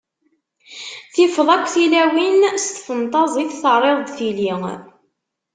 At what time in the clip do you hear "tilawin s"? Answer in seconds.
1.73-2.65